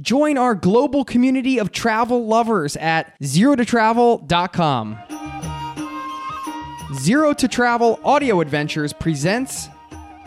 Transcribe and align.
Join 0.00 0.38
our 0.38 0.54
global 0.54 1.04
community 1.04 1.58
of 1.58 1.72
travel 1.72 2.24
lovers 2.24 2.76
at 2.76 3.18
zerototravel.com. 3.20 4.98
Zero 7.00 7.32
to 7.34 7.48
Travel 7.48 7.98
Audio 8.04 8.40
Adventures 8.40 8.92
presents 8.92 9.68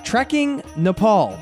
Trekking 0.04 0.62
Nepal. 0.76 1.40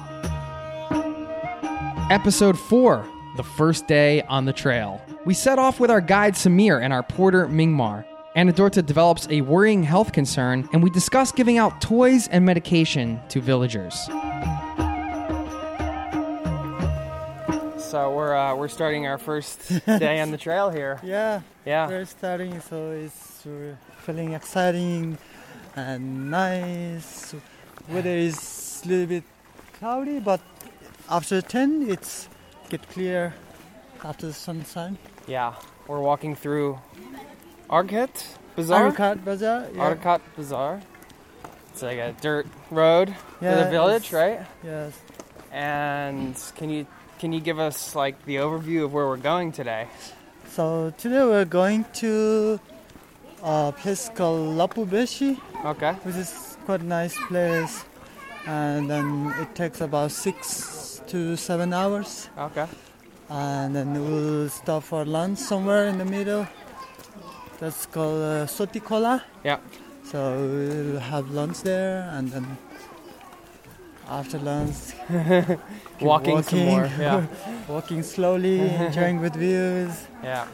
Episode 2.11 2.59
4 2.59 3.03
The 3.35 3.43
First 3.43 3.87
Day 3.87 4.21
on 4.23 4.45
the 4.45 4.53
Trail. 4.53 5.01
We 5.25 5.33
set 5.33 5.57
off 5.57 5.79
with 5.79 5.89
our 5.89 6.01
guide 6.01 6.35
Samir 6.35 6.83
and 6.83 6.93
our 6.93 7.01
porter 7.01 7.47
Mingmar. 7.47 8.05
Anne 8.35 8.53
Dorthe 8.53 8.85
develops 8.85 9.27
a 9.31 9.41
worrying 9.41 9.81
health 9.81 10.11
concern, 10.11 10.69
and 10.71 10.83
we 10.83 10.91
discuss 10.91 11.31
giving 11.31 11.57
out 11.57 11.81
toys 11.81 12.27
and 12.27 12.45
medication 12.45 13.19
to 13.29 13.41
villagers. 13.41 14.07
So 17.89 18.13
we're 18.15 18.35
uh, 18.35 18.53
we're 18.55 18.67
starting 18.69 19.07
our 19.07 19.17
first 19.17 19.57
day 19.85 20.19
on 20.21 20.29
the 20.29 20.37
trail 20.37 20.69
here. 20.69 20.99
Yeah, 21.03 21.41
Yeah. 21.65 21.87
we're 21.87 22.05
starting, 22.05 22.61
so 22.61 22.91
it's 22.91 23.41
feeling 24.05 24.33
exciting 24.33 25.17
and 25.75 26.29
nice. 26.29 27.33
Weather 27.89 28.15
is 28.29 28.81
a 28.85 28.87
little 28.87 29.07
bit 29.07 29.23
cloudy, 29.79 30.19
but 30.19 30.39
after 31.09 31.41
10, 31.41 31.89
it's 31.89 32.29
get 32.69 32.87
clear 32.89 33.33
after 34.03 34.27
the 34.27 34.33
sunshine. 34.33 34.97
Yeah, 35.27 35.55
we're 35.87 36.01
walking 36.01 36.35
through 36.35 36.77
Argat 37.71 38.13
Bazaar. 38.55 38.91
Arughat 38.91 39.23
Bazaar. 39.25 39.67
Yeah. 39.73 39.89
Argat 39.95 40.21
Bazaar. 40.35 40.81
It's 41.71 41.81
like 41.81 41.97
a 41.97 42.13
dirt 42.21 42.45
road 42.69 43.07
to 43.39 43.45
the 43.63 43.67
village, 43.71 44.13
right? 44.13 44.41
Yes. 44.63 44.93
And 45.51 46.35
can 46.55 46.69
you 46.69 46.85
can 47.19 47.33
you 47.33 47.39
give 47.39 47.59
us 47.59 47.95
like 47.95 48.25
the 48.25 48.37
overview 48.37 48.85
of 48.85 48.93
where 48.93 49.07
we're 49.07 49.17
going 49.17 49.51
today? 49.51 49.87
So 50.47 50.93
today 50.97 51.23
we're 51.23 51.45
going 51.45 51.85
to 52.01 52.59
a 53.43 53.73
place 53.77 54.09
called 54.15 54.55
Lapu 54.57 54.85
Besi, 54.85 55.37
Okay. 55.65 55.93
which 56.03 56.15
is 56.15 56.57
quite 56.65 56.81
a 56.81 56.85
nice 56.85 57.15
place, 57.27 57.83
and 58.45 58.89
then 58.89 59.33
it 59.39 59.53
takes 59.55 59.81
about 59.81 60.11
six 60.11 61.01
to 61.07 61.35
seven 61.35 61.73
hours. 61.73 62.29
Okay. 62.37 62.67
and 63.29 63.75
then 63.75 63.93
we'll 63.93 64.49
stop 64.49 64.81
for 64.83 65.05
lunch 65.05 65.37
somewhere 65.37 65.85
in 65.87 65.97
the 65.99 66.05
middle. 66.05 66.47
That's 67.59 67.85
called 67.85 68.23
uh, 68.23 68.47
Soti 68.47 68.81
Khola. 68.81 69.21
Yeah. 69.43 69.59
So 70.03 70.17
we'll 70.39 70.99
have 70.99 71.29
lunch 71.29 71.61
there, 71.61 72.09
and 72.13 72.31
then 72.31 72.57
after 74.09 74.39
lunch, 74.39 74.75
keep 75.97 76.07
Walking 76.07 76.41
some 76.43 76.65
more. 76.65 76.89
Yeah. 76.99 77.25
walking 77.67 78.03
slowly, 78.03 78.59
enjoying 78.59 79.21
with 79.21 79.35
views. 79.35 80.07
Yeah. 80.23 80.47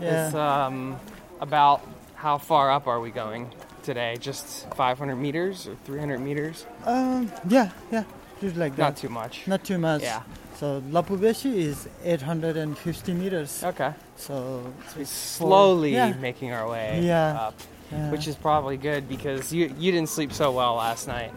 Yeah. 0.00 0.26
It's 0.26 0.34
um 0.34 0.96
about 1.40 1.80
how 2.14 2.38
far 2.38 2.70
up 2.70 2.86
are 2.86 3.00
we 3.00 3.10
going 3.10 3.50
today? 3.82 4.16
Just 4.20 4.72
500 4.74 5.16
meters 5.16 5.66
or 5.66 5.74
300 5.84 6.18
meters? 6.20 6.66
um, 6.86 7.30
yeah, 7.48 7.70
yeah, 7.92 8.04
just 8.40 8.56
like 8.56 8.76
that. 8.76 8.82
Not 8.82 8.96
too 8.96 9.08
much. 9.08 9.46
Not 9.46 9.64
too 9.64 9.78
much. 9.78 10.02
Yeah. 10.02 10.22
So 10.56 10.80
Lapu 10.90 11.18
Besi 11.18 11.52
is 11.56 11.88
850 12.04 13.12
meters. 13.12 13.62
Okay. 13.64 13.92
So 14.16 14.72
We're 14.96 15.04
slowly 15.04 15.92
Yeah. 15.94 16.12
making 16.20 16.52
our 16.52 16.68
way 16.70 17.00
Yeah. 17.02 17.34
up, 17.48 17.54
yeah. 17.90 18.10
which 18.12 18.28
is 18.28 18.36
probably 18.36 18.76
good 18.76 19.08
because 19.08 19.52
you 19.52 19.74
you 19.78 19.90
didn't 19.92 20.08
sleep 20.08 20.32
so 20.32 20.52
well 20.52 20.76
last 20.76 21.08
night. 21.08 21.32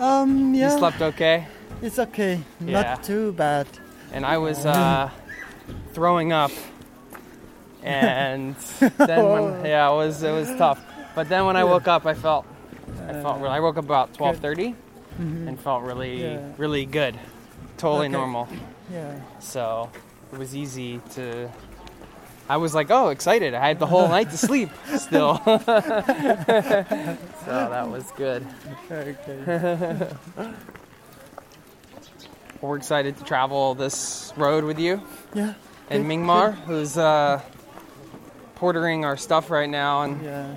Um, 0.00 0.54
yeah, 0.54 0.72
You 0.72 0.78
slept 0.78 1.00
okay, 1.02 1.46
it's 1.82 1.98
okay. 1.98 2.40
Yeah. 2.60 2.82
Not 2.82 3.02
too 3.04 3.32
bad. 3.32 3.66
and 4.12 4.24
I 4.26 4.38
was 4.38 4.64
uh, 4.66 5.10
throwing 5.94 6.32
up, 6.32 6.50
and 7.82 8.54
then 8.98 9.30
when 9.32 9.64
yeah, 9.64 9.90
it 9.90 9.94
was 9.96 10.22
it 10.22 10.32
was 10.32 10.48
tough. 10.56 10.80
But 11.14 11.28
then 11.28 11.44
when 11.46 11.56
I 11.56 11.64
woke 11.64 11.88
up, 11.88 12.06
I 12.06 12.14
felt 12.14 12.46
I 13.08 13.12
felt 13.22 13.40
really. 13.40 13.54
I 13.54 13.60
woke 13.60 13.78
up 13.78 13.84
about 13.84 14.12
12:30 14.14 14.74
Mhm. 15.18 15.48
and 15.48 15.60
felt 15.60 15.82
really 15.82 16.22
Yeah. 16.22 16.38
really 16.56 16.86
good, 16.86 17.18
totally 17.76 18.06
Okay. 18.06 18.12
normal. 18.12 18.48
Yeah. 18.92 19.20
So 19.40 19.90
it 20.32 20.38
was 20.38 20.54
easy 20.54 21.00
to. 21.14 21.50
I 22.50 22.56
was 22.56 22.74
like, 22.74 22.90
oh, 22.90 23.10
excited. 23.10 23.54
I 23.54 23.64
had 23.68 23.78
the 23.78 23.86
whole 23.86 24.08
night 24.08 24.30
to 24.32 24.36
sleep 24.36 24.70
still. 24.96 25.40
so 25.44 25.60
that 27.46 27.88
was 27.88 28.10
good. 28.16 28.44
Okay. 28.90 30.08
We're 32.60 32.76
excited 32.76 33.16
to 33.18 33.24
travel 33.24 33.74
this 33.76 34.32
road 34.36 34.64
with 34.64 34.78
you 34.80 35.00
Yeah. 35.32 35.54
and 35.90 36.02
Good, 36.04 36.10
Mingmar, 36.12 36.52
who's 36.66 36.98
uh, 36.98 37.40
portering 38.58 39.04
our 39.04 39.16
stuff 39.16 39.48
right 39.50 39.70
now. 39.70 40.02
And 40.02 40.20
Yeah. 40.22 40.54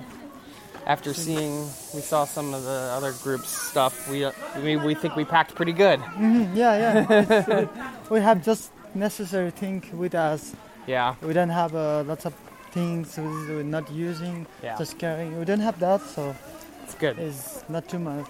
after 0.86 1.14
seeing, 1.14 1.60
we 1.94 2.00
saw 2.00 2.24
some 2.24 2.52
of 2.54 2.64
the 2.64 2.90
other 2.96 3.12
group's 3.22 3.48
stuff. 3.50 4.10
We 4.10 4.24
uh, 4.24 4.32
we, 4.62 4.76
we 4.76 4.94
think 4.94 5.14
we 5.16 5.24
packed 5.24 5.54
pretty 5.54 5.72
good. 5.72 6.00
Mhm, 6.00 6.56
Yeah, 6.56 6.76
yeah. 7.08 7.66
Uh, 7.74 7.90
we 8.10 8.20
have 8.20 8.44
just 8.44 8.70
necessary 8.94 9.50
thing 9.52 9.82
with 9.94 10.14
us. 10.14 10.54
Yeah, 10.86 11.14
We 11.22 11.32
don't 11.32 11.50
have 11.50 11.74
uh, 11.74 12.02
lots 12.06 12.26
of 12.26 12.34
things 12.72 13.16
we- 13.16 13.24
we're 13.54 13.62
not 13.62 13.90
using, 13.90 14.46
yeah, 14.62 14.76
just 14.76 14.98
carrying. 14.98 15.38
We 15.38 15.44
don't 15.44 15.60
have 15.60 15.78
that, 15.80 16.00
so 16.02 16.34
it's 16.82 16.94
good. 16.94 17.18
it's 17.18 17.64
not 17.68 17.88
too 17.88 17.98
much. 17.98 18.26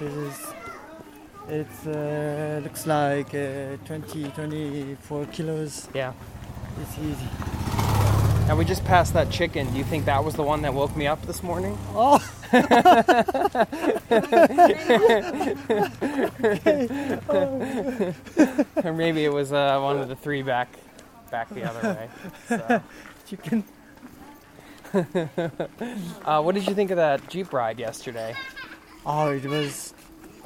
This 0.00 0.14
is. 0.14 0.46
It 1.48 1.66
uh, 1.86 2.60
looks 2.64 2.86
like 2.86 3.32
uh, 3.34 3.76
20, 3.86 4.30
24 4.34 5.26
kilos. 5.26 5.88
Yeah. 5.94 6.12
It's 6.82 6.98
easy. 6.98 7.28
Now 8.48 8.56
we 8.56 8.64
just 8.64 8.84
passed 8.84 9.12
that 9.14 9.30
chicken. 9.30 9.70
Do 9.72 9.78
you 9.78 9.84
think 9.84 10.04
that 10.06 10.24
was 10.24 10.34
the 10.34 10.42
one 10.42 10.62
that 10.62 10.74
woke 10.74 10.96
me 10.96 11.06
up 11.06 11.24
this 11.26 11.42
morning? 11.44 11.78
Oh, 11.94 12.18
or 18.84 18.92
maybe 18.92 19.24
it 19.24 19.32
was 19.32 19.52
uh, 19.52 19.78
one 19.80 19.98
of 19.98 20.08
the 20.08 20.16
three 20.16 20.42
back 20.42 20.68
back 21.36 21.48
the 21.58 21.64
other 21.70 21.82
way. 21.94 22.08
So. 22.48 22.82
chicken. 23.28 23.58
Uh, 26.24 26.40
what 26.44 26.54
did 26.54 26.64
you 26.68 26.74
think 26.74 26.90
of 26.90 26.96
that 26.96 27.18
Jeep 27.32 27.52
ride 27.52 27.78
yesterday? 27.78 28.30
Oh, 29.04 29.28
it 29.40 29.44
was 29.56 29.92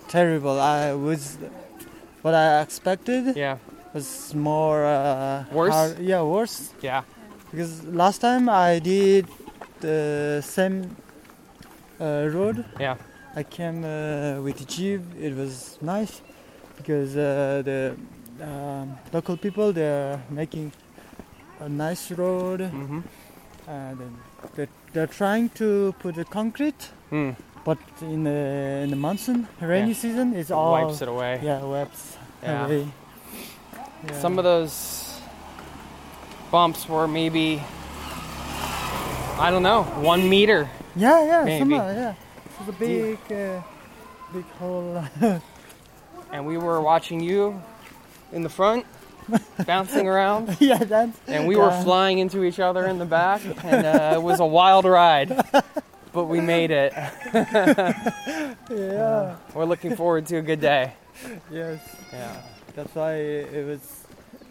terrible. 0.09 0.57
I 0.59 0.93
was 1.09 1.39
what 2.23 2.35
I 2.35 2.61
expected 2.67 3.37
Yeah, 3.37 3.57
was 3.95 4.35
more 4.35 4.79
uh, 4.85 5.45
Worse? 5.53 5.75
hard- 5.75 5.99
yeah, 6.13 6.23
worse. 6.37 6.57
yeah, 6.83 7.03
Because 7.51 7.73
last 8.03 8.19
time 8.21 8.49
I 8.49 8.81
did 8.81 9.27
the 9.81 10.41
same 10.57 10.77
uh, 12.01 12.27
road. 12.37 12.65
yeah, 12.81 12.97
I 13.37 13.43
came 13.45 13.79
uh, 13.85 14.43
with 14.47 14.59
Jeep. 14.67 15.03
It 15.27 15.35
was 15.43 15.79
nice 15.81 16.15
because 16.79 17.11
uh, 17.17 17.63
the 17.69 17.95
um, 18.43 18.99
local 19.13 19.37
people 19.37 19.73
they're 19.73 20.21
making 20.31 20.73
a 21.61 21.69
nice 21.69 22.11
road 22.13 22.61
mm-hmm. 22.61 23.01
and 23.69 23.99
they're, 24.55 24.69
they're 24.93 25.07
trying 25.07 25.49
to 25.51 25.95
put 25.99 26.15
the 26.15 26.25
concrete 26.25 26.91
mm. 27.13 27.35
but 27.65 27.79
in 28.01 28.25
the 28.25 28.31
in 28.85 28.91
the 28.91 28.97
monsoon 28.97 29.47
rainy 29.61 29.89
Yeah. 29.89 29.95
season 29.95 30.35
it's 30.35 30.51
all 30.51 30.73
wipes 30.73 31.03
it 31.03 31.09
away. 31.09 31.41
yeah 31.43 31.63
wipes 31.63 32.17
Yeah. 32.43 32.65
away 32.67 32.89
yeah. 34.07 34.21
Some 34.21 34.39
of 34.39 34.45
those 34.45 35.21
bumps 36.51 36.89
were 36.89 37.07
maybe 37.07 37.63
I 39.39 39.51
don't 39.51 39.63
know 39.63 39.83
one 40.01 40.29
meter. 40.29 40.69
yeah 40.97 41.23
yeah 41.25 41.45
maybe. 41.45 41.59
some 41.59 41.73
are, 41.75 41.93
yeah 41.93 42.15
it's 42.61 42.69
a 42.69 42.73
big 42.73 43.19
uh, 43.31 43.61
big 44.33 44.45
hole 44.59 45.05
and 46.33 46.47
we 46.47 46.57
were 46.57 46.81
watching 46.81 47.21
you 47.21 47.61
in 48.33 48.43
the 48.43 48.49
front 48.49 48.87
bouncing 49.67 50.09
around. 50.09 50.57
Yeah 50.61 50.79
that's 50.79 51.19
and 51.27 51.47
we 51.47 51.57
were 51.57 51.71
flying 51.83 52.19
into 52.19 52.45
each 52.45 52.61
other 52.61 52.87
in 52.87 52.99
the 52.99 53.05
back 53.07 53.43
and 53.65 53.87
uh, 53.87 54.13
it 54.15 54.23
was 54.23 54.41
a 54.41 54.47
wild 54.47 54.85
ride 54.85 55.41
but 56.13 56.25
we 56.25 56.41
made 56.41 56.71
it. 56.71 56.93
Yeah. 58.71 59.37
We're 59.53 59.65
looking 59.65 59.97
forward 59.97 60.27
to 60.27 60.37
a 60.37 60.43
good 60.43 60.61
day. 60.61 60.93
Yes. 61.51 61.81
Yeah. 62.13 62.41
That's 62.77 62.95
why 62.95 63.15
it 63.15 63.67
was 63.67 64.05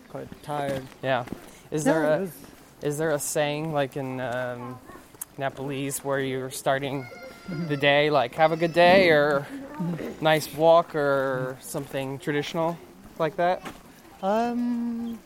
quite 0.09 0.27
tired. 0.43 0.83
Yeah. 1.01 1.23
Is 1.71 1.85
there 1.85 2.03
a 2.03 2.27
is 2.81 2.97
there 2.97 3.11
a 3.11 3.19
saying 3.19 3.71
like 3.71 3.95
in 3.95 4.19
um, 4.19 4.77
nepalese 5.37 6.03
where 6.03 6.19
you're 6.19 6.51
starting 6.51 7.07
the 7.67 7.77
day 7.77 8.09
like 8.09 8.35
have 8.35 8.51
a 8.51 8.57
good 8.57 8.73
day 8.73 9.09
or 9.09 9.47
nice 10.19 10.53
walk 10.53 10.95
or 10.95 11.57
something 11.61 12.19
traditional 12.19 12.77
like 13.19 13.35
that 13.37 13.61
um 14.23 15.19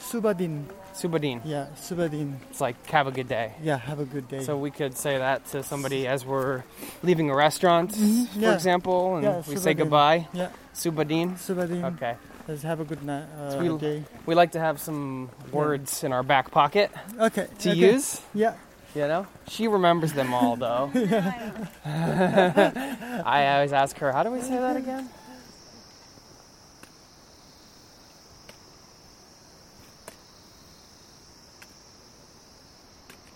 subadin 0.00 0.64
subadin 0.94 1.40
yeah 1.44 1.66
subadin 1.76 2.34
it's 2.50 2.60
like 2.60 2.74
have 2.90 3.06
a 3.06 3.12
good 3.12 3.28
day 3.28 3.52
yeah 3.62 3.76
have 3.76 4.00
a 4.00 4.04
good 4.04 4.26
day 4.28 4.42
So 4.42 4.56
we 4.56 4.70
could 4.70 4.96
say 4.96 5.18
that 5.18 5.44
to 5.52 5.62
somebody 5.62 6.06
as 6.06 6.24
we're 6.24 6.64
leaving 7.02 7.30
a 7.30 7.34
restaurant, 7.36 7.92
Mhm, 7.92 8.26
for 8.42 8.52
example, 8.54 9.16
and 9.16 9.24
Yeah, 9.24 9.42
we 9.46 9.56
say 9.56 9.74
goodbye. 9.74 10.26
yeah 10.32 10.50
Subadin. 10.74 11.36
subadin 11.38 11.84
Okay. 11.94 12.14
Let's 12.48 12.62
have 12.62 12.80
a 12.80 12.84
good 12.84 13.02
night. 13.04 13.26
Uh, 13.38 13.56
we- 13.60 13.78
day. 13.78 14.02
We 14.26 14.34
like 14.34 14.52
to 14.52 14.60
have 14.60 14.80
some 14.80 15.30
words 15.52 16.02
in 16.02 16.12
our 16.12 16.22
back 16.24 16.50
pocket 16.50 16.90
Okay. 17.18 17.46
to 17.60 17.70
okay. 17.70 17.92
use. 17.92 18.20
Yeah. 18.34 18.54
You 18.94 19.06
know, 19.06 19.26
she 19.46 19.68
remembers 19.68 20.12
them 20.14 20.34
all 20.34 20.56
though. 20.56 20.90
I 23.24 23.46
always 23.54 23.72
ask 23.72 23.96
her, 23.98 24.10
"How 24.10 24.24
do 24.24 24.30
we 24.32 24.40
say 24.42 24.58
that 24.58 24.74
again?" 24.76 25.08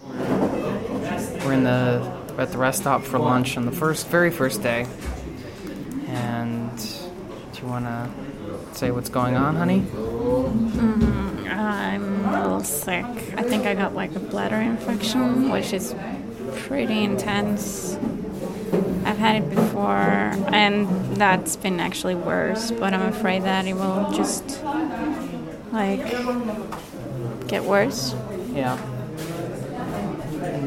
We're 0.02 1.00
in 1.54 1.64
the 1.64 2.12
at 2.36 2.50
the 2.50 2.58
rest 2.58 2.80
stop 2.80 3.02
for 3.04 3.18
lunch 3.18 3.56
on 3.56 3.64
the 3.64 3.72
first, 3.72 4.08
very 4.08 4.30
first 4.30 4.62
day. 4.62 4.86
And 6.08 6.76
do 7.52 7.62
you 7.62 7.68
want 7.68 7.86
to 7.86 8.10
say 8.76 8.90
what's 8.90 9.08
going 9.08 9.36
on, 9.36 9.54
honey? 9.56 9.80
Mm-hmm. 9.80 11.48
I'm 11.48 12.24
a 12.24 12.42
little 12.42 12.64
sick. 12.64 13.04
I 13.36 13.42
think 13.42 13.66
I 13.66 13.74
got 13.74 13.94
like 13.94 14.14
a 14.16 14.18
bladder 14.18 14.56
infection, 14.56 15.50
which 15.50 15.72
is 15.72 15.94
pretty 16.66 17.04
intense. 17.04 17.96
I've 19.04 19.18
had 19.18 19.42
it 19.42 19.50
before, 19.50 20.32
and 20.52 20.88
that's 21.16 21.54
been 21.56 21.78
actually 21.78 22.16
worse, 22.16 22.72
but 22.72 22.92
I'm 22.92 23.02
afraid 23.02 23.44
that 23.44 23.66
it 23.66 23.74
will 23.74 24.10
just 24.10 24.60
like 25.72 26.04
get 27.46 27.62
worse. 27.64 28.14
Yeah. 28.52 28.76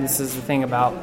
This 0.08 0.22
is 0.22 0.36
the 0.36 0.42
thing 0.42 0.64
about 0.64 0.94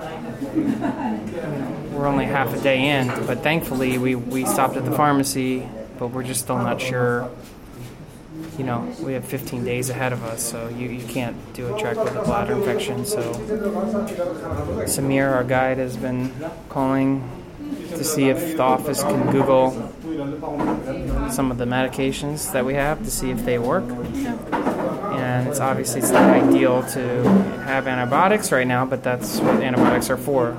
we're 1.93 2.07
only 2.07 2.25
half 2.25 2.55
a 2.55 2.61
day 2.63 2.89
in, 2.89 3.09
but 3.27 3.43
thankfully 3.43 3.99
we, 3.99 4.15
we 4.15 4.47
stopped 4.47 4.79
at 4.79 4.87
the 4.87 4.93
pharmacy, 4.93 5.69
but 5.99 6.09
we're 6.09 6.23
just 6.23 6.41
still 6.41 6.57
not 6.57 6.81
sure. 6.81 7.31
You 8.57 8.65
know, 8.65 8.91
we 9.03 9.13
have 9.13 9.27
15 9.27 9.63
days 9.63 9.91
ahead 9.91 10.15
of 10.15 10.25
us, 10.25 10.43
so 10.43 10.69
you, 10.71 10.89
you 10.89 11.07
can't 11.07 11.37
do 11.53 11.75
a 11.75 11.79
trek 11.79 12.03
with 12.03 12.17
a 12.17 12.23
bladder 12.23 12.55
infection. 12.55 13.05
So 13.05 13.21
Samir, 14.85 15.31
our 15.31 15.45
guide, 15.45 15.77
has 15.77 15.99
been 15.99 16.33
calling 16.71 17.31
to 17.91 18.05
see 18.05 18.31
if 18.31 18.57
the 18.57 18.63
office 18.63 19.03
can 19.03 19.31
Google 19.31 19.73
some 21.31 21.51
of 21.51 21.59
the 21.59 21.67
medications 21.67 22.51
that 22.53 22.65
we 22.65 22.73
have 22.73 23.05
to 23.05 23.11
see 23.11 23.31
if 23.31 23.45
they 23.45 23.59
work 23.59 23.85
and 25.35 25.49
it's 25.49 25.59
obviously 25.59 26.01
it's 26.01 26.11
not 26.11 26.31
ideal 26.31 26.83
to 26.85 27.25
have 27.65 27.89
antibiotics 27.89 28.53
right 28.53 28.67
now, 28.67 28.87
but 28.87 29.03
that's 29.03 29.41
what 29.41 29.57
antibiotics 29.57 30.09
are 30.09 30.17
for, 30.17 30.57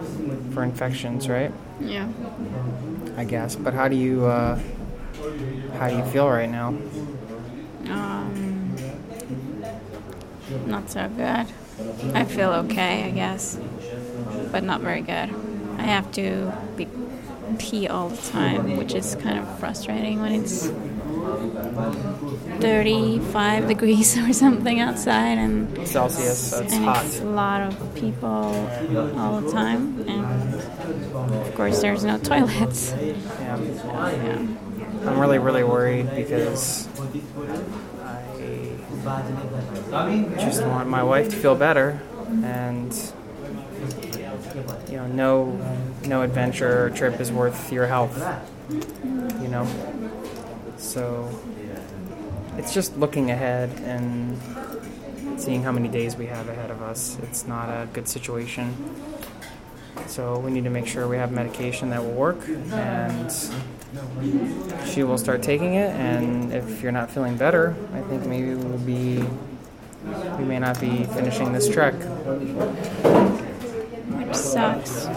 for 0.54 0.64
infections, 0.64 1.30
right? 1.30 1.52
Yeah. 1.80 2.10
I 3.16 3.24
guess. 3.24 3.56
But 3.56 3.74
how 3.74 3.88
do 3.88 3.96
you 3.96 4.26
uh, 4.26 4.60
how 5.78 5.90
do 5.90 5.96
you 5.96 6.04
feel 6.06 6.28
right 6.30 6.50
now? 6.50 6.70
Um, 7.90 8.76
not 10.66 10.90
so 10.90 11.08
good. 11.08 11.48
I 12.14 12.26
feel 12.26 12.52
okay, 12.66 13.04
I 13.04 13.12
guess, 13.12 13.58
but 14.52 14.64
not 14.64 14.82
very 14.82 15.02
good. 15.02 15.34
I 15.78 15.84
have 15.84 16.12
to 16.14 16.52
be 16.76 16.88
pee 17.60 17.88
all 17.88 18.10
the 18.10 18.32
time, 18.32 18.76
which 18.76 18.94
is 18.94 19.16
kind 19.16 19.40
of 19.40 19.60
frustrating 19.60 20.20
when 20.22 20.34
it's 20.34 20.70
35 22.60 23.68
degrees 23.68 24.18
or 24.24 24.34
something 24.34 24.80
outside 24.80 25.38
and 25.38 25.88
Celsius, 25.88 26.52
so 26.52 26.60
it's 26.62 26.74
and 26.74 26.86
hot. 26.86 27.06
it's 27.06 27.20
a 27.20 27.26
lot 27.26 27.62
of 27.62 27.96
people 27.96 28.28
all 29.18 29.42
the 29.42 29.52
time 29.52 30.08
and 30.08 30.56
of 31.34 31.56
course 31.56 31.82
there's 31.82 32.04
no 32.04 32.18
toilets 32.30 32.94
Yeah. 32.94 33.18
yeah. 33.60 34.48
I'm 35.06 35.20
really 35.20 35.38
really 35.40 35.64
worried 35.64 36.10
because 36.16 36.88
I 39.94 40.36
just 40.40 40.64
want 40.66 40.90
my 40.90 41.04
wife 41.04 41.30
to 41.30 41.36
feel 41.36 41.56
better, 41.56 42.02
and 42.44 42.92
you 44.90 44.98
know, 44.98 45.08
no 45.08 45.78
no 46.08 46.22
adventure 46.24 46.86
or 46.86 46.90
trip 46.90 47.20
is 47.20 47.32
worth 47.32 47.72
your 47.72 47.86
health. 47.86 48.18
You 48.70 49.48
know, 49.48 49.66
so 50.78 51.30
it's 52.58 52.74
just 52.74 52.98
looking 52.98 53.32
ahead 53.32 53.70
and 53.82 54.38
seeing 55.40 55.64
how 55.64 55.72
many 55.72 55.88
days 55.88 56.16
we 56.16 56.26
have 56.28 56.48
ahead 56.48 56.72
of 56.72 56.82
us. 56.82 57.18
It's 57.24 57.46
not 57.46 57.70
a 57.70 57.88
good 57.94 58.08
situation. 58.08 58.74
So 60.08 60.40
we 60.40 60.52
need 60.52 60.64
to 60.66 60.70
make 60.70 60.88
sure 60.88 61.08
we 61.08 61.18
have 61.18 61.32
medication 61.32 61.90
that 61.90 62.04
will 62.04 62.12
work 62.12 62.48
and 62.72 63.32
she 64.86 65.04
will 65.04 65.18
start 65.18 65.42
taking 65.42 65.76
it 65.76 65.92
and 65.92 66.54
if 66.54 66.82
you're 66.82 66.92
not 66.92 67.10
feeling 67.10 67.38
better, 67.38 67.76
I 67.94 68.02
think 68.02 68.26
maybe 68.26 68.56
we'll 68.56 68.78
be 68.80 69.24
we 70.38 70.46
may 70.46 70.60
not 70.60 70.80
be 70.80 71.06
finishing 71.06 71.52
this 71.52 71.68
trek. 71.68 71.96
which 74.14 74.36
sucks 74.36 75.08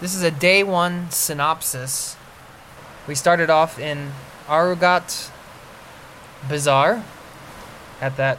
This 0.00 0.14
is 0.14 0.22
a 0.22 0.30
day 0.30 0.62
one 0.62 1.10
synopsis. 1.10 2.16
We 3.10 3.16
started 3.16 3.50
off 3.50 3.80
in 3.80 4.12
Arughat 4.46 5.32
Bazaar 6.48 7.02
at 8.00 8.16
that 8.18 8.38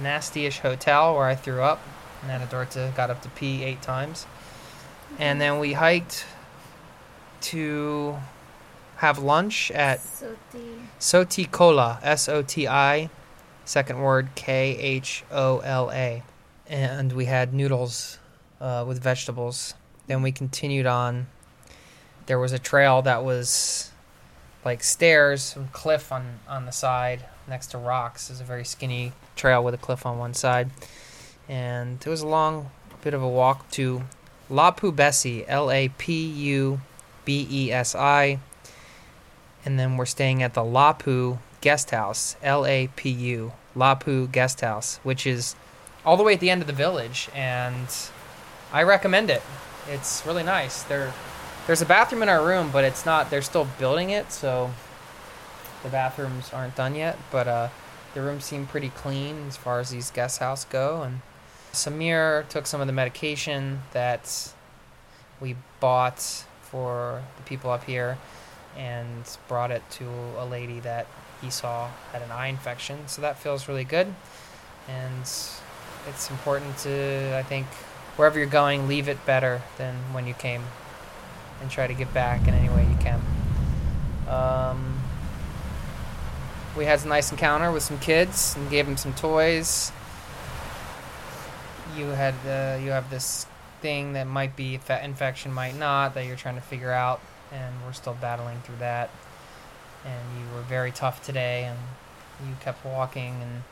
nasty-ish 0.00 0.60
hotel 0.60 1.16
where 1.16 1.24
I 1.24 1.34
threw 1.34 1.60
up. 1.60 1.80
And 2.20 2.30
then 2.30 2.42
Anne 2.42 2.46
Dorthe 2.46 2.94
got 2.94 3.10
up 3.10 3.22
to 3.22 3.28
pee 3.30 3.64
eight 3.64 3.82
times. 3.82 4.28
And 5.18 5.40
then 5.40 5.58
we 5.58 5.72
hiked 5.72 6.26
to 7.40 8.18
have 8.98 9.18
lunch 9.18 9.72
at 9.72 9.98
Soti 11.00 11.50
Khola, 11.50 11.98
S 12.04 12.28
O 12.28 12.42
T 12.42 12.68
I, 12.68 13.10
second 13.64 14.00
word 14.00 14.28
K 14.36 14.78
H 14.78 15.24
O 15.32 15.58
L 15.58 15.90
A. 15.90 16.22
And 16.68 17.14
we 17.14 17.24
had 17.24 17.52
noodles 17.52 18.20
uh, 18.60 18.84
with 18.86 19.02
vegetables. 19.02 19.74
Then 20.06 20.22
we 20.22 20.30
continued 20.30 20.86
on. 20.86 21.26
There 22.30 22.38
was 22.38 22.52
a 22.52 22.60
trail 22.60 23.02
that 23.02 23.24
was 23.24 23.90
like 24.64 24.84
stairs, 24.84 25.42
some 25.42 25.66
cliff 25.72 26.12
on, 26.12 26.38
on 26.48 26.64
the 26.64 26.70
side 26.70 27.24
next 27.48 27.72
to 27.72 27.78
rocks. 27.78 28.30
It 28.30 28.34
was 28.34 28.40
a 28.40 28.44
very 28.44 28.64
skinny 28.64 29.14
trail 29.34 29.64
with 29.64 29.74
a 29.74 29.76
cliff 29.76 30.06
on 30.06 30.16
one 30.16 30.32
side. 30.34 30.70
And 31.48 31.98
it 32.00 32.08
was 32.08 32.20
a 32.20 32.28
long 32.28 32.70
bit 33.02 33.14
of 33.14 33.22
a 33.24 33.28
walk 33.28 33.68
to 33.72 34.02
Lapu 34.48 34.92
Besi, 34.94 35.44
L 35.48 35.72
A 35.72 35.88
P 35.88 36.24
U 36.24 36.80
B 37.24 37.48
E 37.50 37.72
S 37.72 37.96
I. 37.96 38.38
And 39.64 39.76
then 39.76 39.96
we're 39.96 40.06
staying 40.06 40.40
at 40.40 40.54
the 40.54 40.62
Lapu 40.62 41.38
Guest 41.60 41.90
House, 41.90 42.36
L 42.44 42.64
A 42.64 42.90
P 42.94 43.10
U, 43.10 43.54
Lapu 43.74 44.30
Guest 44.30 44.60
House, 44.60 45.00
which 45.02 45.26
is 45.26 45.56
all 46.06 46.16
the 46.16 46.22
way 46.22 46.34
at 46.34 46.40
the 46.40 46.50
end 46.50 46.60
of 46.60 46.68
the 46.68 46.72
village. 46.72 47.28
And 47.34 47.88
I 48.72 48.84
recommend 48.84 49.30
it. 49.30 49.42
It's 49.88 50.24
really 50.24 50.44
nice. 50.44 50.84
There, 50.84 51.12
there's 51.70 51.82
a 51.82 51.86
bathroom 51.86 52.20
in 52.20 52.28
our 52.28 52.44
room, 52.44 52.68
but 52.72 52.82
it's 52.82 53.06
not. 53.06 53.30
They're 53.30 53.40
still 53.42 53.68
building 53.78 54.10
it, 54.10 54.32
so 54.32 54.72
the 55.84 55.88
bathrooms 55.88 56.52
aren't 56.52 56.74
done 56.74 56.96
yet. 56.96 57.16
But 57.30 57.46
uh, 57.46 57.68
the 58.12 58.22
rooms 58.22 58.44
seem 58.44 58.66
pretty 58.66 58.88
clean 58.88 59.44
as 59.46 59.56
far 59.56 59.78
as 59.78 59.90
these 59.90 60.10
guest 60.10 60.40
house 60.40 60.64
go. 60.64 61.02
And 61.02 61.20
Samir 61.72 62.48
took 62.48 62.66
some 62.66 62.80
of 62.80 62.88
the 62.88 62.92
medication 62.92 63.82
that 63.92 64.52
we 65.40 65.54
bought 65.78 66.44
for 66.60 67.22
the 67.36 67.42
people 67.44 67.70
up 67.70 67.84
here 67.84 68.18
and 68.76 69.22
brought 69.46 69.70
it 69.70 69.88
to 69.90 70.08
a 70.38 70.44
lady 70.44 70.80
that 70.80 71.06
he 71.40 71.50
saw 71.50 71.88
had 72.10 72.20
an 72.20 72.32
eye 72.32 72.48
infection. 72.48 73.06
So 73.06 73.22
that 73.22 73.38
feels 73.38 73.68
really 73.68 73.84
good. 73.84 74.12
And 74.88 75.22
it's 75.22 76.30
important 76.30 76.78
to, 76.78 77.36
I 77.38 77.44
think, 77.44 77.68
wherever 78.16 78.40
you're 78.40 78.48
going, 78.48 78.88
leave 78.88 79.08
it 79.08 79.24
better 79.24 79.62
than 79.78 79.94
when 80.12 80.26
you 80.26 80.34
came 80.34 80.64
and 81.60 81.70
try 81.70 81.86
to 81.86 81.94
get 81.94 82.12
back 82.14 82.46
in 82.48 82.54
any 82.54 82.68
way 82.68 82.86
you 82.88 82.96
can. 82.96 83.20
Um, 84.28 85.00
we 86.76 86.84
had 86.84 87.04
a 87.04 87.08
nice 87.08 87.30
encounter 87.30 87.70
with 87.72 87.82
some 87.82 87.98
kids 87.98 88.54
and 88.56 88.70
gave 88.70 88.86
them 88.86 88.96
some 88.96 89.12
toys. 89.14 89.92
You 91.96 92.06
had 92.06 92.34
uh, 92.46 92.78
you 92.82 92.90
have 92.90 93.10
this 93.10 93.46
thing 93.80 94.12
that 94.12 94.26
might 94.26 94.56
be 94.56 94.76
fa- 94.76 95.04
infection, 95.04 95.52
might 95.52 95.76
not, 95.76 96.14
that 96.14 96.26
you're 96.26 96.36
trying 96.36 96.54
to 96.54 96.60
figure 96.60 96.92
out, 96.92 97.20
and 97.52 97.74
we're 97.84 97.92
still 97.92 98.16
battling 98.20 98.60
through 98.60 98.76
that. 98.76 99.10
And 100.04 100.38
you 100.38 100.54
were 100.54 100.62
very 100.62 100.92
tough 100.92 101.24
today, 101.24 101.64
and 101.64 101.78
you 102.48 102.54
kept 102.60 102.84
walking, 102.84 103.34
and 103.42 103.62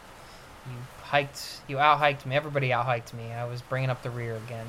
you 0.67 0.77
hiked, 1.03 1.61
you 1.69 1.79
out 1.79 1.99
hiked 1.99 2.27
me. 2.27 2.37
Everybody 2.37 2.73
out 2.73 2.87
hiked 2.87 3.15
me. 3.15 3.33
I 3.33 3.45
was 3.45 3.63
bringing 3.63 3.91
up 3.91 4.03
the 4.03 4.11
rear 4.11 4.37
again. 4.37 4.67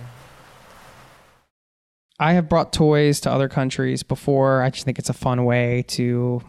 I 2.20 2.34
have 2.34 2.50
brought 2.50 2.74
toys 2.74 3.20
to 3.22 3.32
other 3.32 3.48
countries 3.50 4.04
before. 4.04 4.62
I 4.62 4.70
just 4.70 4.86
think 4.86 5.00
it's 5.00 5.10
a 5.10 5.14
fun 5.14 5.46
way 5.46 5.84
to 5.90 6.42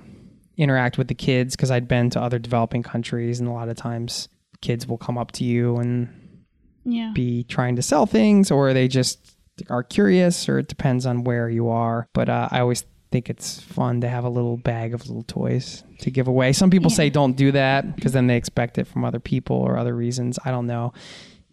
interact 0.57 0.99
with 0.99 1.09
the 1.09 1.15
kids 1.15 1.55
because 1.57 1.71
I'd 1.71 1.87
been 1.89 2.11
to 2.11 2.21
other 2.21 2.39
developing 2.39 2.83
countries, 2.83 3.41
and 3.41 3.49
a 3.49 3.53
lot 3.53 3.69
of 3.69 3.77
times 3.77 4.29
kids 4.61 4.87
will 4.87 4.99
come 4.99 5.17
up 5.17 5.33
to 5.33 5.45
you 5.45 5.77
and 5.77 6.09
Yeah. 6.85 7.13
be 7.15 7.45
trying 7.45 7.77
to 7.77 7.83
sell 7.83 8.05
things, 8.07 8.51
or 8.51 8.73
they 8.75 8.89
just 8.89 9.37
are 9.69 9.83
curious, 9.83 10.49
or 10.49 10.59
it 10.59 10.69
depends 10.69 11.07
on 11.07 11.25
where 11.25 11.49
you 11.49 11.69
are. 11.69 12.09
But 12.15 12.29
uh, 12.29 12.49
I 12.51 12.61
always 12.61 12.85
think 13.13 13.29
it's 13.31 13.61
fun 13.61 14.01
to 14.03 14.09
have 14.09 14.25
a 14.25 14.29
little 14.29 14.57
bag 14.57 14.95
of 14.95 15.07
little 15.07 15.23
toys 15.25 15.83
to 16.01 16.11
give 16.11 16.29
away. 16.29 16.53
Some 16.53 16.71
people 16.71 16.91
say 16.91 17.11
don't 17.11 17.37
do 17.37 17.53
that 17.53 17.97
because 17.97 18.13
then 18.13 18.27
they 18.29 18.37
expect 18.37 18.79
it 18.79 18.87
from 18.87 19.05
other 19.05 19.19
people 19.21 19.57
or 19.57 19.77
other 19.77 19.95
reasons. 19.97 20.39
I 20.45 20.51
don't 20.51 20.67
know. 20.67 20.93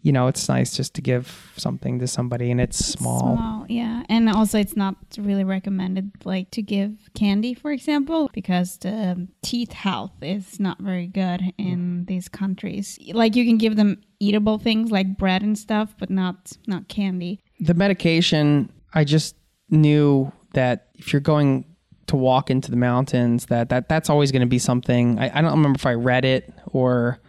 You 0.07 0.13
know, 0.13 0.27
it's 0.27 0.47
nice 0.47 0.73
just 0.73 0.93
to 0.93 1.01
give 1.01 1.51
something 1.57 1.99
to 1.99 2.07
somebody, 2.07 2.49
and 2.49 2.61
it's 2.61 2.77
small. 2.77 3.35
Small, 3.35 3.65
yeah. 3.67 4.03
And 4.07 4.29
also, 4.29 4.57
it's 4.57 4.77
not 4.77 4.95
really 5.17 5.43
recommended, 5.43 6.11
like, 6.23 6.49
to 6.51 6.61
give 6.61 6.91
candy, 7.13 7.53
for 7.53 7.71
example, 7.73 8.29
because 8.33 8.77
the 8.77 9.27
teeth 9.41 9.73
health 9.73 10.13
is 10.21 10.61
not 10.61 10.79
very 10.79 11.07
good 11.07 11.41
in 11.57 12.05
these 12.05 12.29
countries. 12.29 12.97
Like, 13.11 13.35
you 13.35 13.43
can 13.43 13.57
give 13.57 13.75
them 13.75 14.01
eatable 14.21 14.57
things 14.59 14.91
like 14.91 15.17
bread 15.17 15.41
and 15.43 15.57
stuff, 15.57 15.93
but 15.99 16.09
not 16.09 16.53
not 16.67 16.87
candy. 16.87 17.41
the 17.59 17.73
medication 17.73 18.71
i 18.93 19.03
just 19.03 19.35
knew 19.69 20.31
that 20.53 20.87
if 20.95 21.11
you're 21.11 21.19
going 21.19 21.65
to 22.05 22.15
walk 22.15 22.49
into 22.49 22.71
the 22.71 22.77
mountains 22.77 23.47
that, 23.47 23.69
that 23.69 23.89
that's 23.89 24.09
always 24.09 24.31
going 24.31 24.41
to 24.41 24.47
be 24.47 24.59
something 24.59 25.19
I, 25.19 25.39
I 25.39 25.41
don't 25.41 25.51
remember 25.51 25.75
if 25.75 25.85
i 25.85 25.93
read 25.93 26.23
it 26.23 26.53
or 26.67 27.19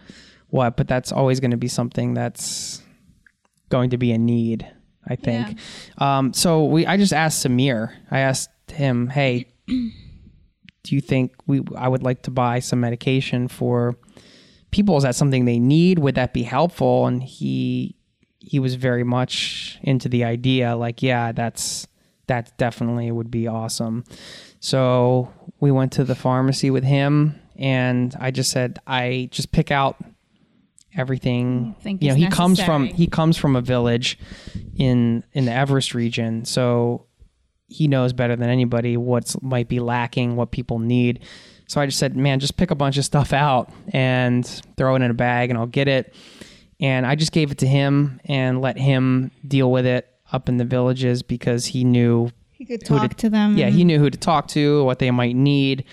what? 0.48 0.76
But 0.76 0.88
that's 0.88 1.12
always 1.12 1.40
going 1.40 1.50
to 1.52 1.56
be 1.56 1.68
something 1.68 2.14
that's 2.14 2.82
going 3.68 3.90
to 3.90 3.98
be 3.98 4.12
a 4.12 4.18
need 4.18 4.66
i 5.06 5.16
think. 5.16 5.58
Um, 5.98 6.32
so 6.32 6.64
we 6.64 6.86
i 6.86 6.96
just 6.96 7.12
asked 7.12 7.44
samir. 7.44 7.92
I 8.10 8.20
asked 8.20 8.50
him 8.68 9.08
hey 9.08 9.46
do 9.66 10.94
you 10.94 11.00
think 11.00 11.32
we 11.46 11.62
i 11.76 11.88
would 11.88 12.02
like 12.02 12.22
to 12.22 12.30
buy 12.30 12.60
some 12.60 12.80
medication 12.80 13.48
for 13.48 13.96
people? 14.70 14.96
Is 14.96 15.02
that 15.04 15.14
something 15.14 15.44
they 15.44 15.58
need? 15.58 15.98
Would 15.98 16.14
that 16.16 16.34
be 16.34 16.42
helpful? 16.42 17.06
And 17.06 17.22
he 17.22 17.96
he 18.38 18.58
was 18.58 18.74
very 18.74 19.04
much 19.04 19.78
into 19.82 20.08
the 20.08 20.24
idea 20.24 20.76
like 20.76 21.02
yeah 21.02 21.32
that's 21.32 21.86
that 22.26 22.56
definitely 22.58 23.10
would 23.10 23.30
be 23.30 23.46
awesome. 23.46 24.04
So 24.60 25.32
we 25.60 25.70
went 25.70 25.92
to 25.92 26.04
the 26.04 26.14
pharmacy 26.14 26.70
with 26.70 26.84
him 26.84 27.40
and 27.56 28.14
i 28.20 28.30
just 28.30 28.52
said 28.52 28.78
i 28.86 29.28
just 29.32 29.50
pick 29.50 29.72
out 29.72 29.96
everything. 30.96 31.74
Think 31.82 32.02
you 32.02 32.08
know 32.10 32.14
he 32.14 32.28
comes 32.28 32.62
from 32.62 32.86
he 32.86 33.06
comes 33.06 33.36
from 33.36 33.56
a 33.56 33.60
village 33.60 34.18
in 34.76 35.24
in 35.32 35.44
the 35.44 35.52
everest 35.52 35.94
region 35.94 36.44
so 36.44 37.06
he 37.66 37.86
knows 37.88 38.12
better 38.12 38.34
than 38.36 38.48
anybody 38.48 38.96
what's 38.96 39.40
might 39.42 39.68
be 39.68 39.80
lacking 39.80 40.36
what 40.36 40.50
people 40.50 40.78
need. 40.78 41.20
So 41.66 41.80
i 41.80 41.86
just 41.86 41.98
said 41.98 42.16
man 42.16 42.40
just 42.40 42.56
pick 42.56 42.70
a 42.70 42.74
bunch 42.74 42.96
of 42.96 43.04
stuff 43.04 43.32
out 43.32 43.70
and 43.92 44.46
throw 44.76 44.94
it 44.96 45.02
in 45.02 45.10
a 45.10 45.14
bag 45.14 45.50
and 45.50 45.58
i'll 45.58 45.66
get 45.66 45.88
it. 45.88 46.14
And 46.80 47.04
I 47.04 47.16
just 47.16 47.32
gave 47.32 47.50
it 47.50 47.58
to 47.58 47.66
him 47.66 48.20
and 48.26 48.60
let 48.60 48.78
him 48.78 49.32
deal 49.46 49.70
with 49.72 49.84
it 49.84 50.08
up 50.32 50.48
in 50.48 50.58
the 50.58 50.64
villages 50.64 51.22
because 51.24 51.66
he 51.66 51.82
knew 51.82 52.30
You 52.56 52.66
could 52.66 52.84
talk 52.84 53.08
did- 53.10 53.18
to 53.18 53.30
them. 53.30 53.56
yeah 53.58 53.68
he 53.68 53.84
knew 53.84 53.98
who 53.98 54.08
to 54.10 54.18
talk 54.18 54.48
to 54.48 54.84
what 54.84 54.98
they 55.00 55.10
might 55.10 55.34
need 55.36 55.84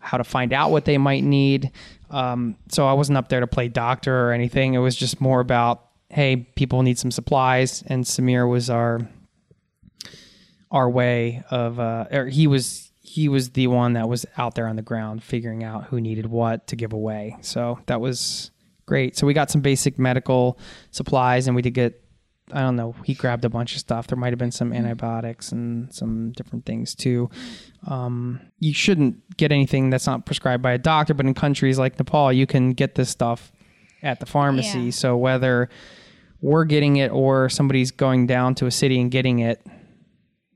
how 0.00 0.18
to 0.18 0.24
find 0.24 0.52
out 0.52 0.72
what 0.72 0.84
they 0.84 0.98
might 0.98 1.22
need 1.22 1.70
um, 2.12 2.56
so 2.68 2.86
I 2.86 2.92
wasn't 2.92 3.18
up 3.18 3.28
there 3.28 3.40
to 3.40 3.46
play 3.46 3.68
doctor 3.68 4.28
or 4.28 4.32
anything. 4.32 4.74
It 4.74 4.78
was 4.78 4.94
just 4.94 5.20
more 5.20 5.40
about 5.40 5.88
hey 6.10 6.36
people 6.36 6.82
need 6.82 6.98
some 6.98 7.10
supplies. 7.10 7.82
And 7.86 8.04
Samir 8.04 8.48
was 8.48 8.70
our 8.70 9.00
our 10.70 10.88
way 10.88 11.42
of 11.50 11.80
uh, 11.80 12.06
or 12.12 12.26
he 12.26 12.46
was 12.46 12.92
he 13.00 13.28
was 13.28 13.50
the 13.50 13.66
one 13.66 13.94
that 13.94 14.08
was 14.08 14.24
out 14.38 14.54
there 14.54 14.66
on 14.66 14.76
the 14.76 14.82
ground 14.82 15.22
figuring 15.22 15.64
out 15.64 15.84
who 15.84 16.00
needed 16.00 16.26
what 16.26 16.66
to 16.68 16.76
give 16.76 16.92
away. 16.92 17.36
So 17.40 17.80
that 17.86 18.00
was 18.00 18.50
great. 18.86 19.16
So 19.16 19.26
we 19.26 19.34
got 19.34 19.50
some 19.50 19.60
basic 19.60 19.98
medical 19.98 20.58
supplies 20.90 21.46
and 21.46 21.56
we 21.56 21.62
did 21.62 21.72
get 21.72 22.01
i 22.52 22.60
don't 22.60 22.76
know 22.76 22.94
he 23.04 23.14
grabbed 23.14 23.44
a 23.44 23.48
bunch 23.48 23.74
of 23.74 23.80
stuff. 23.80 24.06
There 24.08 24.18
might 24.18 24.32
have 24.32 24.38
been 24.38 24.50
some 24.50 24.72
antibiotics 24.72 25.52
and 25.52 25.92
some 25.94 26.32
different 26.32 26.66
things 26.66 26.94
too. 26.94 27.30
Um, 27.86 28.40
you 28.58 28.74
shouldn't 28.74 29.36
get 29.36 29.52
anything 29.52 29.90
that's 29.90 30.06
not 30.06 30.26
prescribed 30.26 30.62
by 30.62 30.72
a 30.72 30.78
doctor 30.78 31.14
but 31.14 31.24
in 31.26 31.34
countries 31.34 31.78
like 31.78 31.98
nepal 31.98 32.32
you 32.32 32.46
can 32.46 32.72
get 32.72 32.94
this 32.96 33.10
stuff 33.10 33.52
at 34.02 34.18
the 34.20 34.26
pharmacy. 34.26 34.80
Yeah. 34.80 34.90
so 34.90 35.16
whether 35.16 35.68
we're 36.40 36.64
getting 36.64 36.96
it 36.96 37.10
or 37.12 37.48
somebody's 37.48 37.92
going 37.92 38.26
down 38.26 38.54
to 38.56 38.66
a 38.66 38.70
city 38.70 39.00
and 39.00 39.10
getting 39.12 39.38
it 39.38 39.64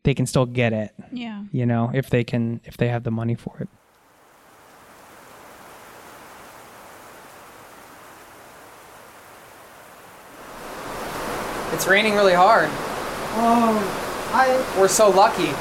they 0.02 0.14
can 0.14 0.26
still 0.26 0.46
get 0.46 0.72
it 0.72 0.92
Yeah. 1.12 1.44
you 1.52 1.64
know 1.66 1.90
if 1.94 2.10
they 2.10 2.24
can 2.24 2.60
if 2.64 2.76
they 2.76 2.88
have 2.88 3.04
the 3.04 3.10
money 3.12 3.34
for 3.36 3.56
it 3.60 3.68
It's 11.76 11.86
raining 11.86 12.14
really 12.14 12.32
hard. 12.32 12.70
Oh, 13.36 13.76
I 14.32 14.48
We're 14.80 14.88
so 14.88 15.10
lucky. 15.10 15.52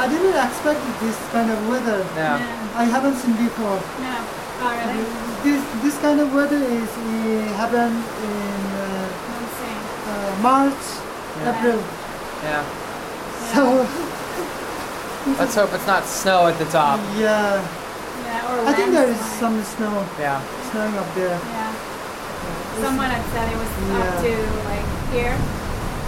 I 0.00 0.08
didn't 0.08 0.32
expect 0.40 0.80
this 1.04 1.20
kind 1.36 1.50
of 1.52 1.60
weather. 1.68 2.00
Yeah. 2.16 2.40
I 2.72 2.84
haven't 2.84 3.16
seen 3.20 3.36
before. 3.36 3.76
No. 4.00 4.16
Already. 4.64 5.04
This 5.44 5.60
this 5.84 6.00
kind 6.00 6.18
of 6.24 6.32
weather 6.32 6.56
is 6.56 6.88
uh, 6.88 7.60
happen 7.60 7.92
in 7.92 8.56
uh, 8.72 9.04
uh, 10.08 10.32
March, 10.40 10.80
April. 11.44 11.76
Yeah. 12.40 12.64
So 13.52 13.84
Let's 15.38 15.54
hope 15.60 15.74
it's 15.74 15.86
not 15.86 16.04
snow 16.06 16.46
at 16.48 16.56
the 16.56 16.64
top. 16.72 16.96
yeah, 17.20 17.60
Yeah, 18.24 18.48
or 18.48 18.64
I 18.64 18.72
think 18.72 18.92
there 18.96 19.10
is 19.12 19.20
some 19.36 19.60
snow 19.76 20.08
Yeah. 20.18 20.40
snowing 20.72 20.96
up 20.96 21.14
there. 21.14 21.36
Yeah. 21.36 22.80
Someone 22.80 23.10
had 23.12 23.24
said 23.36 23.44
it 23.52 23.58
was 23.60 23.72
Yeah. 23.92 24.08
up 24.08 24.24
to 24.24 24.32
like 24.72 25.03
here. 25.14 25.36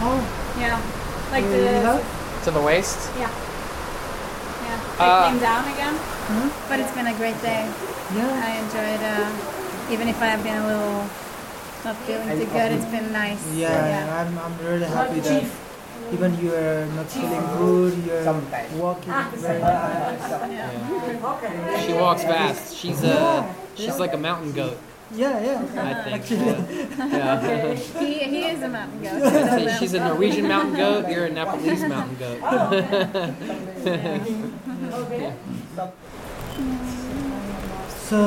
Oh, 0.03 0.19
Yeah. 0.59 0.81
Like 1.31 1.45
uh, 1.45 1.49
the 1.49 1.59
you 1.59 1.65
have? 1.87 2.03
To 2.45 2.51
the 2.51 2.61
waist? 2.63 2.99
yeah. 3.19 3.31
Yeah. 4.67 4.81
Uh, 4.99 5.07
it 5.07 5.31
came 5.31 5.39
down 5.41 5.65
again. 5.75 5.95
Huh? 6.31 6.49
But 6.69 6.81
it's 6.81 6.93
been 6.99 7.07
a 7.07 7.15
great 7.15 7.39
day. 7.43 7.63
Yeah. 8.19 8.47
I 8.49 8.51
enjoyed 8.63 9.03
uh 9.03 9.31
even 9.95 10.09
if 10.09 10.21
I've 10.21 10.43
been 10.43 10.57
a 10.59 10.67
little 10.67 11.07
not 11.85 11.97
feeling 12.07 12.29
too 12.39 12.47
good, 12.51 12.73
it's 12.73 12.85
been 12.87 13.13
nice. 13.13 13.39
Yeah, 13.55 14.27
I'm, 14.27 14.37
I'm 14.39 14.59
really 14.59 14.87
happy 14.87 15.21
that 15.21 15.45
even 16.13 16.35
you 16.43 16.53
are 16.55 16.87
not 16.99 17.07
feeling 17.07 17.47
good, 17.59 17.95
you're 18.05 18.25
walking 18.83 19.13
very 19.39 19.61
fast. 19.61 21.87
She 21.87 21.93
walks 21.93 22.23
fast. 22.23 22.77
She's 22.77 23.03
a 23.05 23.55
she's 23.77 23.99
like 23.99 24.15
a 24.15 24.19
mountain 24.19 24.53
goat, 24.53 24.79
Yeah, 25.15 25.41
yeah. 25.41 25.63
I 25.77 26.19
think. 26.19 26.31
Yeah. 26.99 27.75
He, 28.01 28.15
he 28.15 28.45
is 28.45 28.63
a 28.63 28.69
mountain 28.69 29.03
goat. 29.03 29.23
yeah. 29.23 29.79
She's 29.79 29.95
a 29.95 30.01
Norwegian 30.01 30.49
mountain 30.49 30.75
goat. 30.77 31.09
You're 31.11 31.27
a 31.27 31.31
Nepalese 31.31 31.85
mountain 31.85 32.17
goat. 32.19 32.39
Oh, 32.43 32.71
so 38.09 38.19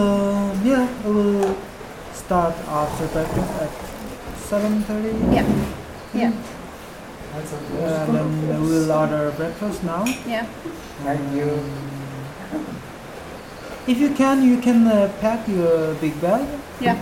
yeah, 0.64 0.88
we 1.06 1.12
will 1.14 1.58
start 2.14 2.56
after 2.68 3.08
breakfast 3.08 3.52
at 3.62 3.72
seven 4.38 4.82
thirty. 4.84 5.10
Yeah. 5.34 5.48
Yeah. 6.14 6.32
Hmm. 6.32 7.78
And 7.78 8.16
then 8.16 8.62
we'll 8.62 8.92
order 8.92 9.32
breakfast 9.32 9.84
now. 9.84 10.04
Yeah. 10.26 10.48
If 13.90 13.98
you 13.98 14.14
can, 14.14 14.44
you 14.44 14.62
can 14.62 14.86
uh, 14.86 15.12
pack 15.20 15.48
your 15.48 15.96
big 15.96 16.14
bag 16.22 16.46
Yeah. 16.80 16.94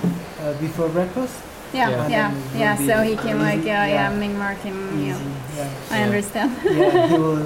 uh, 0.41 0.53
before 0.63 0.88
breakfast. 0.88 1.36
Yeah. 1.74 1.89
Yeah. 1.89 2.08
Yeah. 2.08 2.32
Yeah. 2.56 2.75
So 2.77 3.03
he 3.03 3.15
can 3.17 3.39
like 3.44 3.60
easy. 3.60 3.67
yeah, 3.67 3.86
yeah, 3.86 4.10
Yeah. 4.12 4.20
Mingmar 4.20 4.56
can 4.63 4.74
you 4.98 5.12
know, 5.12 5.20
Easy. 5.20 5.32
Yeah. 5.58 5.70
I 5.91 5.98
Yeah. 6.00 6.06
understand. 6.08 6.51
yeah, 6.63 7.08
he 7.12 7.17
will 7.25 7.44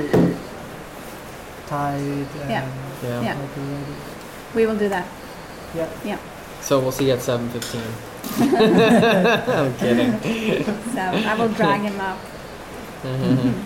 tie 1.65 1.98
it 1.98 2.29
and 2.45 2.50
Yeah. 2.53 2.69
Yeah. 3.01 3.21
Yeah. 3.25 3.38
ready. 3.41 3.95
We 4.53 4.65
will 4.67 4.77
do 4.77 4.89
that. 4.89 5.07
Yeah. 5.74 5.89
Yeah. 6.05 6.19
So 6.62 6.79
we'll 6.79 6.91
see 6.91 7.07
you 7.07 7.13
at 7.13 7.25
7:15. 7.25 7.81
I'm 9.57 9.74
kidding. 9.81 10.12
So 10.93 11.01
I 11.01 11.33
will 11.33 11.50
drag 11.50 11.81
him 11.81 12.00
up. 12.00 12.19
Mhm. 13.03 13.57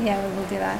Yeah, 0.00 0.16
we 0.24 0.28
will 0.36 0.48
do 0.48 0.56
that. 0.56 0.78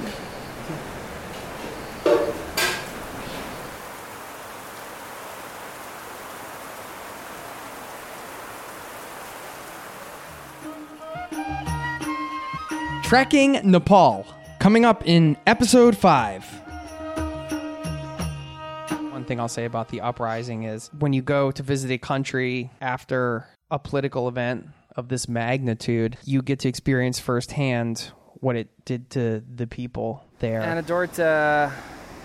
Trekking 13.02 13.60
Nepal, 13.70 14.26
coming 14.58 14.84
up 14.84 15.06
in 15.06 15.36
episode 15.46 15.96
five. 15.96 16.44
one 19.24 19.24
thing 19.24 19.40
I'll 19.40 19.48
say 19.48 19.64
about 19.64 19.88
the 19.88 20.00
uprising 20.00 20.64
is 20.64 20.90
when 20.98 21.12
you 21.12 21.22
go 21.22 21.50
to 21.50 21.62
visit 21.62 21.90
a 21.90 21.98
country 21.98 22.70
after 22.80 23.46
a 23.70 23.78
political 23.78 24.28
event 24.28 24.66
of 24.96 25.08
this 25.08 25.28
magnitude, 25.28 26.18
you 26.24 26.42
get 26.42 26.58
to 26.60 26.68
experience 26.68 27.18
firsthand 27.18 28.10
what 28.40 28.56
it 28.56 28.68
did 28.84 29.10
to 29.10 29.42
the 29.54 29.66
people 29.66 30.22
there. 30.40 30.60
Anne 30.60 30.84
Dorthe 30.84 31.72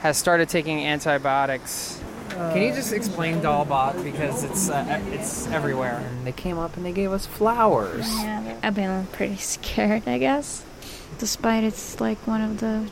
has 0.02 0.18
started 0.18 0.50
taking 0.50 0.86
antibiotics. 0.86 2.02
Can 2.30 2.62
you 2.62 2.74
just 2.74 2.94
explain 2.94 3.42
Dal 3.42 3.66
bhat 3.66 4.04
because 4.04 4.44
it's 4.44 4.70
uh, 4.70 5.02
it's 5.12 5.48
everywhere? 5.48 5.98
And 5.98 6.26
they 6.26 6.32
came 6.32 6.58
up 6.58 6.78
and 6.78 6.86
they 6.86 6.92
gave 6.92 7.12
us 7.12 7.26
flowers. 7.26 8.08
Yeah, 8.08 8.58
I've 8.64 8.76
been 8.76 9.08
pretty 9.08 9.38
scared, 9.38 10.08
I 10.08 10.18
guess. 10.18 10.64
Despite 11.18 11.64
it's 11.64 12.00
like 12.00 12.18
one 12.28 12.42
of 12.42 12.60
the 12.60 12.90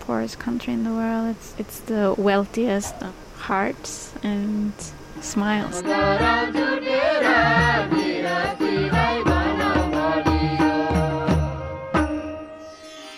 poorest 0.00 0.38
country 0.38 0.72
in 0.72 0.84
the 0.84 0.92
world, 0.92 1.36
it's 1.36 1.54
it's 1.58 1.80
the 1.80 2.14
wealthiest 2.16 2.94
hearts 3.36 4.12
and 4.22 4.72
smiles. 5.20 5.82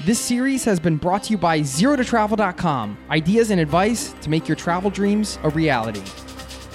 This 0.07 0.19
series 0.19 0.65
has 0.65 0.81
been 0.81 0.97
brought 0.97 1.25
to 1.25 1.33
you 1.33 1.37
by 1.37 1.61
ZeroToTravel.com. 1.61 2.97
Ideas 3.11 3.51
and 3.51 3.61
advice 3.61 4.15
to 4.23 4.31
make 4.31 4.49
your 4.49 4.57
travel 4.57 4.89
dreams 4.89 5.39
a 5.43 5.51
reality. 5.51 6.03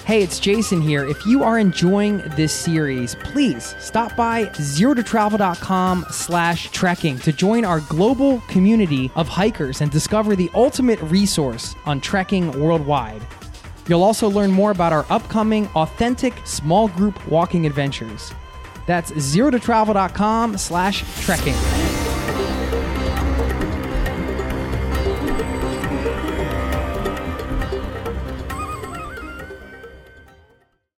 Hey, 0.04 0.22
it's 0.22 0.38
Jason 0.38 0.80
here. 0.80 1.04
If 1.04 1.26
you 1.26 1.42
are 1.42 1.58
enjoying 1.58 2.18
this 2.36 2.52
series, 2.52 3.16
please 3.16 3.74
stop 3.80 4.14
by 4.14 4.44
zerototravel.com 4.44 6.06
slash 6.08 6.70
trekking 6.70 7.18
to 7.18 7.32
join 7.32 7.64
our 7.64 7.80
global 7.80 8.42
community 8.42 9.10
of 9.16 9.26
hikers 9.26 9.80
and 9.80 9.90
discover 9.90 10.36
the 10.36 10.48
ultimate 10.54 11.02
resource 11.02 11.74
on 11.84 12.00
trekking 12.00 12.52
worldwide. 12.60 13.26
You'll 13.88 14.04
also 14.04 14.30
learn 14.30 14.52
more 14.52 14.70
about 14.70 14.92
our 14.92 15.04
upcoming 15.10 15.66
authentic 15.74 16.32
small 16.44 16.86
group 16.86 17.26
walking 17.26 17.66
adventures. 17.66 18.32
That's 18.86 19.10
zerototravel.com 19.10 20.58
slash 20.58 21.24
trekking. 21.24 22.05